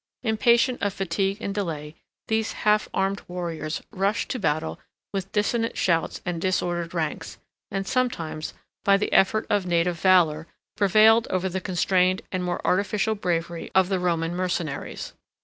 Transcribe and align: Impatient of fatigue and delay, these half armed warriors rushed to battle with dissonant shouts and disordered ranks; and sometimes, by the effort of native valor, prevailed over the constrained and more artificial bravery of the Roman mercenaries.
Impatient 0.23 0.81
of 0.81 0.93
fatigue 0.95 1.37
and 1.41 1.53
delay, 1.53 1.93
these 2.27 2.53
half 2.53 2.89
armed 2.91 3.21
warriors 3.27 3.83
rushed 3.91 4.29
to 4.29 4.39
battle 4.39 4.79
with 5.13 5.31
dissonant 5.31 5.77
shouts 5.77 6.21
and 6.25 6.41
disordered 6.41 6.95
ranks; 6.95 7.37
and 7.69 7.85
sometimes, 7.85 8.55
by 8.83 8.97
the 8.97 9.13
effort 9.13 9.45
of 9.47 9.67
native 9.67 9.99
valor, 9.99 10.47
prevailed 10.75 11.27
over 11.29 11.47
the 11.47 11.61
constrained 11.61 12.23
and 12.31 12.43
more 12.43 12.65
artificial 12.65 13.13
bravery 13.13 13.69
of 13.75 13.89
the 13.89 13.99
Roman 13.99 14.33
mercenaries. 14.35 15.13